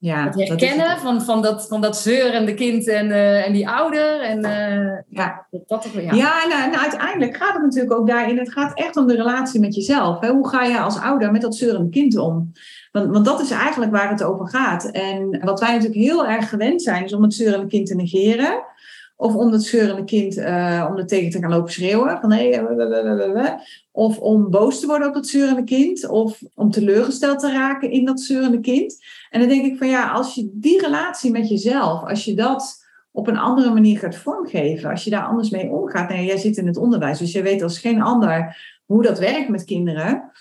[0.04, 4.22] Ja, het herkennen van, van, dat, van dat zeurende kind en, uh, en die ouder.
[4.22, 5.46] En, uh, ja.
[5.52, 6.14] Dat, dat, ja.
[6.14, 8.38] ja, en, en, uiteindelijk gaat het natuurlijk ook daarin.
[8.38, 10.20] Het gaat echt om de relatie met jezelf.
[10.20, 10.30] Hè?
[10.30, 12.52] Hoe ga je als ouder met dat zeurende kind om?
[12.92, 14.86] Want, want dat is eigenlijk waar het over gaat.
[14.86, 18.62] En wat wij natuurlijk heel erg gewend zijn, is om het zeurende kind te negeren.
[19.24, 22.20] Of om het zeurende kind uh, om er tegen te gaan lopen schreeuwen.
[22.22, 22.64] Van, hey,
[23.92, 26.08] of om boos te worden op het zeurende kind.
[26.08, 28.98] Of om teleurgesteld te raken in dat zeurende kind.
[29.30, 32.86] En dan denk ik van ja, als je die relatie met jezelf, als je dat
[33.12, 34.90] op een andere manier gaat vormgeven.
[34.90, 36.10] Als je daar anders mee omgaat.
[36.10, 39.50] Nee, jij zit in het onderwijs, dus jij weet als geen ander hoe dat werkt
[39.50, 40.32] met kinderen.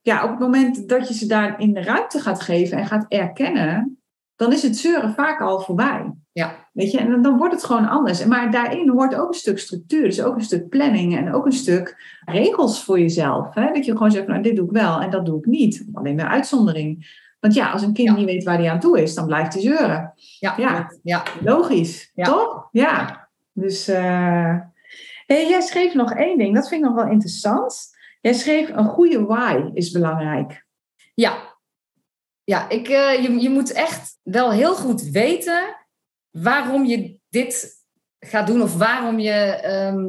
[0.00, 3.06] Ja, op het moment dat je ze daar in de ruimte gaat geven en gaat
[3.08, 3.99] erkennen,
[4.40, 6.12] dan is het zeuren vaak al voorbij.
[6.32, 6.68] Ja.
[6.72, 8.24] Weet je, en dan wordt het gewoon anders.
[8.24, 11.52] Maar daarin hoort ook een stuk structuur, dus ook een stuk planning en ook een
[11.52, 13.54] stuk regels voor jezelf.
[13.54, 13.72] Hè?
[13.72, 15.86] Dat je gewoon zegt, nou, dit doe ik wel en dat doe ik niet.
[15.92, 17.18] Alleen een uitzondering.
[17.40, 18.14] Want ja, als een kind Ja.
[18.14, 20.12] niet weet waar hij aan toe is, dan blijft hij zeuren.
[20.38, 20.90] Ja, Ja.
[21.02, 21.22] ja.
[21.44, 22.24] Logisch, Ja.
[22.24, 22.68] toch?
[22.72, 23.28] Ja.
[23.52, 24.56] Dus eh,
[25.26, 27.96] hey, jij schreef nog één ding, dat vind ik nog wel interessant.
[28.20, 30.66] Jij schreef een goede why is belangrijk.
[31.14, 31.32] Ja,
[32.50, 35.76] ja ik, eh, je, je moet echt wel heel goed weten
[36.30, 37.78] waarom je dit
[38.18, 40.04] gaat doen of waarom je ehm,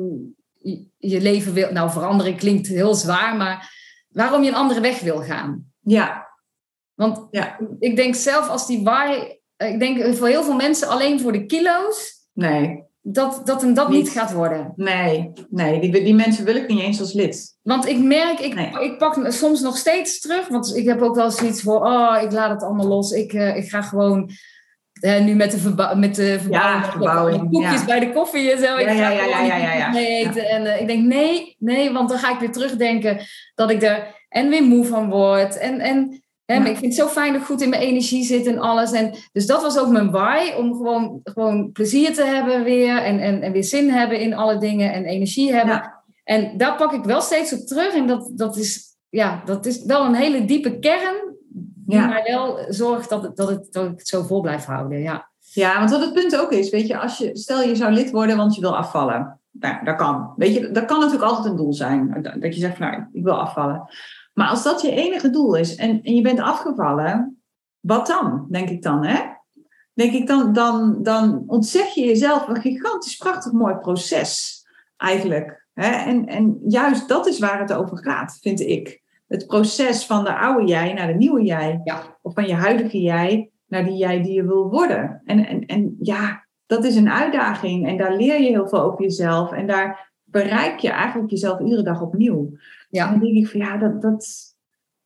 [0.53, 1.71] je, je leven wil.
[1.71, 3.73] Nou, veranderen klinkt heel zwaar, maar
[4.07, 5.73] waarom je een andere weg wil gaan.
[5.79, 6.27] Ja,
[6.93, 7.59] Want Ja.
[7.79, 11.45] ik denk zelf als die why, ik denk voor heel veel mensen alleen voor de
[11.45, 14.11] kilo's, nee, dat, dat hem dat niet, Niet.
[14.11, 14.73] gaat worden.
[14.75, 15.79] nee, nee.
[15.79, 17.57] Die, die mensen wil ik niet eens als lid.
[17.61, 18.71] Want ik merk, ik, Nee.
[18.79, 20.47] ik pak soms nog steeds terug.
[20.47, 23.11] Want ik heb ook wel zoiets voor, oh, ik laat het allemaal los.
[23.11, 24.29] Ik, eh, ik ga gewoon
[25.01, 27.85] eh, nu met de, verba met de verbouwing, verbouwing, koekjes ja.
[27.85, 28.77] bij de koffie en zo.
[28.77, 30.49] Ik Ja, ga ja, ja, ja, ja, ja, mee eten.
[30.49, 33.19] En eh, ik denk, nee, nee, want dan ga ik weer terugdenken
[33.55, 35.57] dat ik er en weer moe van word.
[35.57, 36.20] En, en
[36.53, 36.65] Ja.
[36.69, 38.91] ik vind het zo fijn dat ik goed in mijn energie zit en alles.
[38.91, 42.97] En, dus dat was ook mijn why, om gewoon, gewoon plezier te hebben weer.
[42.97, 45.73] En, en, en weer zin hebben in alle dingen en energie hebben.
[45.75, 45.99] Ja.
[46.23, 47.93] En daar pak ik wel steeds op terug.
[47.93, 51.15] En dat, dat, is, ja, dat is wel een hele diepe kern.
[51.85, 52.07] Die Ja.
[52.07, 54.99] mij wel zorgt dat, het, dat, het, dat ik het zo vol blijf houden.
[54.99, 57.91] Ja, Ja, want wat het punt ook is, weet je, als je, stel je zou
[57.91, 59.39] lid worden want je wil afvallen.
[59.51, 60.33] Nou, dat kan.
[60.37, 62.17] Weet je, dat kan natuurlijk altijd een doel zijn.
[62.21, 63.89] Dat- Dat je zegt, van, nou, ik wil afvallen.
[64.33, 67.41] Maar als dat je enige doel is en, en je bent afgevallen,
[67.79, 69.19] wat dan, denk ik dan, hè?
[69.93, 74.61] Denk ik dan, dan, dan ontzeg je jezelf een gigantisch prachtig mooi proces,
[74.97, 75.67] eigenlijk.
[75.73, 75.89] Hè?
[75.89, 79.01] En, en juist dat is waar het over gaat, vind ik.
[79.27, 83.01] Het proces van de oude jij naar de nieuwe jij ja, of van je huidige
[83.01, 85.21] jij naar die jij die je wil worden.
[85.25, 89.01] En, en, en ja, dat is een uitdaging en daar leer je heel veel over
[89.01, 92.51] jezelf en daar bereik je eigenlijk jezelf iedere dag opnieuw.
[92.91, 94.27] En ja, dan denk ik van ja, dat, dat,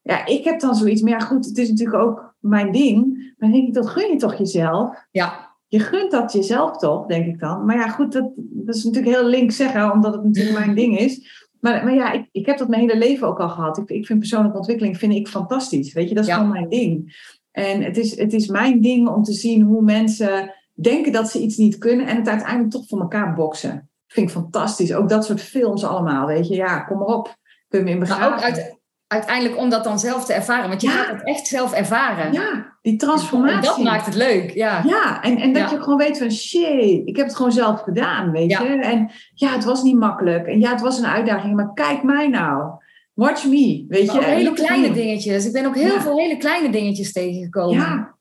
[0.01, 3.05] ja, ik heb dan zoiets, maar ja goed, het is natuurlijk ook mijn ding.
[3.37, 5.07] Maar dan denk ik, dat gun je toch jezelf?
[5.11, 7.65] ja, Je gunt dat jezelf toch, denk ik dan.
[7.65, 10.99] Maar ja, goed, dat, dat is natuurlijk heel links zeggen, omdat het natuurlijk mijn ding
[10.99, 11.43] is.
[11.59, 13.77] Maar, maar ja, ik, ik heb dat mijn hele leven ook al gehad.
[13.77, 15.93] Ik, ik vind persoonlijke ontwikkeling vind ik fantastisch.
[15.93, 16.35] Weet je, dat is Ja.
[16.35, 17.13] gewoon mijn ding.
[17.51, 21.41] En het is, het is mijn ding om te zien hoe mensen denken dat ze
[21.41, 23.89] iets niet kunnen en het uiteindelijk toch voor elkaar boksen.
[24.07, 24.93] Vind ik fantastisch.
[24.93, 26.55] Ook dat soort films allemaal, weet je.
[26.55, 27.35] Ja, kom maar op.
[27.75, 28.29] Kun je me in begraven.
[28.29, 30.69] Maar ook uit, uiteindelijk om dat dan zelf te ervaren.
[30.69, 32.33] Want je gaat het echt zelf ervaren.
[32.33, 33.55] Ja, die transformatie.
[33.55, 34.83] En dat maakt het leuk, ja.
[34.85, 38.31] Ja, en, en dat je gewoon weet van shit, ik heb het gewoon zelf gedaan,
[38.31, 38.79] weet je.
[38.81, 40.47] En ja, het was niet makkelijk.
[40.47, 42.71] En ja, het was een uitdaging, maar kijk mij nou.
[43.13, 44.23] Watch me, weet je.
[44.23, 45.45] hele kleine dingetjes.
[45.45, 47.75] Ik ben ook heel veel hele kleine dingetjes tegengekomen.
[47.75, 48.15] Ja.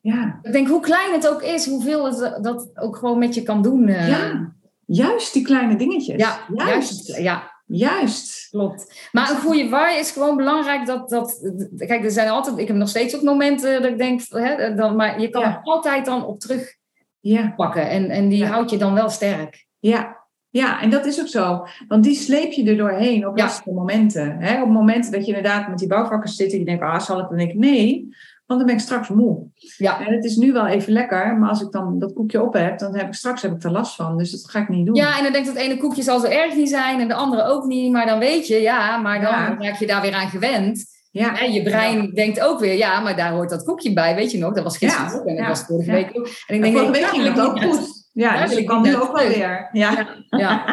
[0.00, 0.38] Ja.
[0.42, 3.62] Ik denk hoe klein het ook is, hoeveel het dat ook gewoon met je kan
[3.62, 3.88] doen.
[3.88, 4.08] Uh.
[4.08, 4.52] Ja,
[4.86, 6.16] juist die kleine dingetjes.
[6.16, 7.06] Ja, juist.
[7.06, 7.51] juist ja.
[7.72, 8.48] Juist.
[8.50, 9.08] Klopt.
[9.12, 11.52] Maar een goede waai is gewoon belangrijk dat, dat...
[11.76, 12.58] Kijk, er zijn altijd...
[12.58, 14.20] Ik heb nog steeds ook momenten dat ik denk...
[14.28, 16.76] Hè, dan, maar je kan er altijd dan op terug
[17.20, 17.52] ja.
[17.56, 17.88] pakken.
[17.88, 19.66] En, en die houdt je dan wel sterk.
[19.78, 20.20] Ja.
[20.48, 21.66] Ja, en dat is ook zo.
[21.88, 24.36] Want die sleep je er doorheen op lastige momenten.
[24.38, 24.62] Hè?
[24.62, 27.28] Op momenten dat je inderdaad met die bouwvakkers zit en je denkt, ah, zal ik
[27.28, 28.08] dan denk ik, nee.
[28.52, 29.46] Want dan ben ik straks moe.
[29.76, 30.06] Ja.
[30.06, 32.78] En het is nu wel even lekker, maar als ik dan dat koekje op heb,
[32.78, 34.18] dan heb ik straks heb ik er last van.
[34.18, 34.94] Dus dat ga ik niet doen.
[34.94, 37.44] Ja, en dan denkt het ene koekje zal zo erg niet zijn en de andere
[37.44, 37.92] ook niet.
[37.92, 39.56] Maar dan weet je, ja, maar dan ja.
[39.58, 40.84] raak je daar weer aan gewend.
[41.10, 41.40] Ja.
[41.40, 44.38] En je brein denkt ook weer, ja, maar daar hoort dat koekje bij, weet je
[44.38, 44.54] nog?
[44.54, 46.28] Dat was gisteren ook en dat was vorige week ook.
[46.46, 48.08] En ik denk, vorige week ging het ook goed.
[48.12, 49.68] Ja, dus ik kan nu ook wel weer.
[49.72, 50.06] Ja.
[50.30, 50.64] ja.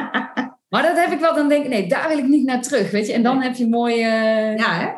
[0.69, 2.91] Maar dat heb ik wel, dan denk ik, nee, daar wil ik niet naar terug,
[2.91, 3.13] weet je.
[3.13, 3.95] En dan heb je mooi...
[3.95, 4.57] Uh...
[4.57, 4.89] Ja, hè?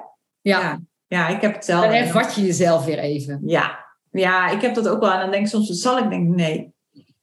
[0.41, 0.79] Ja.
[1.11, 1.81] Ja, ik heb het zelf.
[1.81, 3.41] Dan hervat je jezelf weer even.
[3.45, 3.85] Ja.
[4.11, 5.11] ja, ik heb dat ook wel.
[5.11, 6.09] En dan denk ik soms, zal ik?
[6.09, 6.73] Denk nee,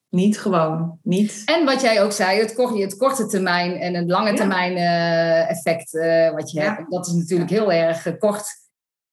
[0.08, 0.98] niet gewoon.
[1.02, 1.42] Niet.
[1.44, 5.50] En wat jij ook zei, het, korte, het korte termijn en het lange termijn uh,
[5.50, 6.90] effect uh, wat je hebt.
[6.90, 8.46] Dat is natuurlijk heel erg kort.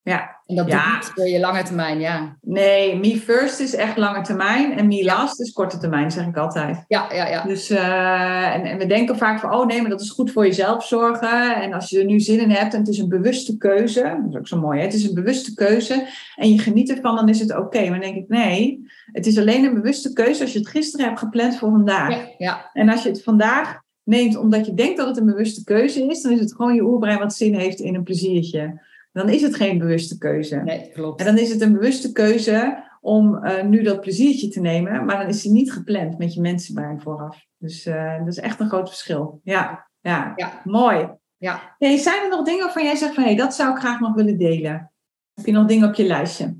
[0.05, 0.41] Ja.
[0.45, 0.99] En dat ja.
[0.99, 2.37] doet voor je lange termijn, ja.
[2.41, 6.37] Nee, me first is echt lange termijn en me last is korte termijn, zeg ik
[6.37, 6.85] altijd.
[6.87, 7.43] Ja, ja, ja.
[7.43, 10.45] Dus, uh, en, en, we denken vaak van, oh nee, maar dat is goed voor
[10.45, 11.61] jezelf zorgen.
[11.61, 14.31] En als je er nu zin in hebt en het is een bewuste keuze, dat
[14.31, 14.85] is ook zo mooi, hè?
[14.85, 17.81] het is een bewuste keuze en je geniet ervan, dan is het oké.
[17.81, 21.05] Maar dan denk ik, nee, het is alleen een bewuste keuze als je het gisteren
[21.05, 22.11] hebt gepland voor vandaag.
[22.11, 22.69] Ja, ja.
[22.73, 26.21] En als je het vandaag neemt omdat je denkt dat het een bewuste keuze is,
[26.21, 28.81] dan is het gewoon je oerbrein wat zin heeft in een pleziertje
[29.15, 30.55] dan is het geen bewuste keuze.
[30.55, 31.19] Nee, klopt.
[31.19, 35.17] En dan is het een bewuste keuze om uh, nu dat pleziertje te nemen, maar
[35.17, 37.45] dan is die niet gepland met je mensenbrein vooraf.
[37.57, 39.39] Dus uh, dat is echt een groot verschil.
[39.43, 40.33] Ja, ja.
[40.35, 40.61] ja.
[40.63, 41.09] mooi.
[41.37, 41.75] Ja.
[41.77, 43.99] Hey, zijn er nog dingen waarvan jij zegt van hé, hey, dat zou ik graag
[43.99, 44.91] nog willen delen?
[45.33, 46.55] Heb je nog dingen op je lijstje?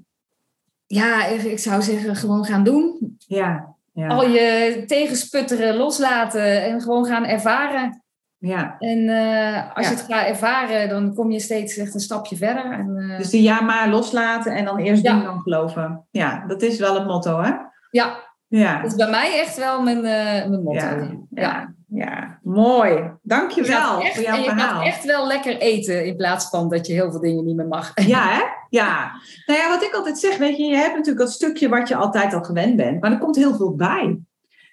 [0.86, 3.18] Ja, ik zou zeggen gewoon gaan doen.
[3.18, 3.76] Ja.
[3.94, 4.08] ja.
[4.08, 8.05] Al je tegensputteren loslaten en gewoon gaan ervaren.
[8.48, 8.76] Ja.
[8.80, 9.92] En uh, als ja.
[9.92, 12.72] je het gaat ervaren, dan kom je steeds echt een stapje verder.
[12.72, 13.18] En, uh...
[13.18, 15.14] Dus die ja maar loslaten en dan eerst ja.
[15.14, 16.06] doen dan geloven.
[16.12, 17.52] Ja, dat is wel het motto, hè?
[17.92, 18.20] Ja.
[18.48, 18.82] ja.
[18.82, 20.86] Dat is bij mij echt wel mijn, uh, mijn motto.
[20.86, 21.10] Ja.
[21.30, 21.74] ja.
[21.88, 22.40] Ja.
[22.44, 23.12] mooi.
[23.22, 24.76] Dankjewel je voor jouw en je verhaal.
[24.76, 27.68] gaat echt wel lekker eten in plaats van dat je heel veel dingen niet meer
[27.68, 27.92] mag.
[28.06, 28.42] Ja, hè?
[28.70, 29.12] Ja.
[29.46, 31.96] Nou ja, wat ik altijd zeg, weet je, je hebt natuurlijk dat stukje wat je
[31.96, 34.20] altijd al gewend bent, maar er komt heel veel bij.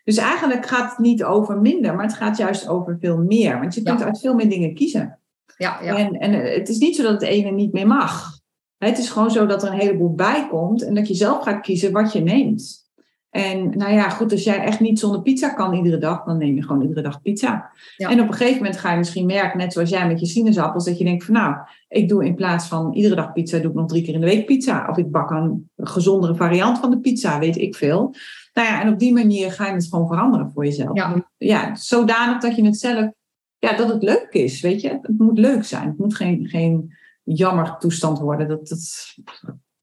[0.04, 3.58] Dus eigenlijk gaat het niet over minder, maar het gaat juist over veel meer.
[3.58, 4.04] Want je kunt ja.
[4.04, 5.18] uit veel meer dingen kiezen.
[5.56, 5.96] Ja, ja.
[5.96, 8.40] En, en het is niet zo dat het ene niet meer mag.
[8.78, 11.60] Het is gewoon zo dat er een heleboel bij komt en dat je zelf gaat
[11.60, 12.82] kiezen wat je neemt.
[13.30, 16.54] En nou ja, goed, als jij echt niet zonder pizza kan iedere dag, dan neem
[16.54, 17.70] je gewoon iedere dag pizza.
[17.96, 18.10] Ja.
[18.10, 20.84] En op een gegeven moment ga je misschien merken, net zoals jij met je sinaasappels,
[20.84, 21.56] dat je denkt van nou,
[21.88, 24.26] ik doe in plaats van iedere dag pizza, doe ik nog drie keer in de
[24.26, 24.86] week pizza.
[24.90, 28.14] Of ik bak een gezondere variant van de pizza, weet ik veel.
[28.52, 30.96] Nou ja, en op die manier ga je het gewoon veranderen voor jezelf.
[30.96, 33.10] Ja, ja zodanig dat je het zelf,
[33.58, 34.88] ja, dat het leuk is, weet je.
[34.88, 35.88] Het moet leuk zijn.
[35.88, 38.48] Het moet geen, geen jammer toestand worden.
[38.48, 39.14] Dat, dat,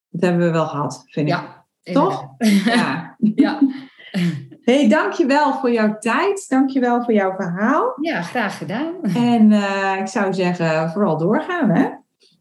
[0.09, 1.33] dat hebben we wel gehad, vind ik.
[1.33, 2.27] Ja, Toch?
[2.65, 3.15] Ja.
[3.35, 3.59] ja.
[4.61, 6.45] hey, dankjewel voor jouw tijd.
[6.49, 7.97] Dankjewel voor jouw verhaal.
[8.01, 8.93] Ja, graag gedaan.
[9.01, 11.89] En uh, ik zou zeggen, vooral doorgaan, hè?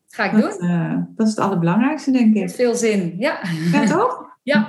[0.08, 0.70] Ga ik dat, doen.
[0.70, 2.42] Uh, dat is het allerbelangrijkste, denk ik.
[2.42, 3.38] Met veel zin, ja.
[3.72, 4.26] Ja, toch?
[4.42, 4.68] Ja.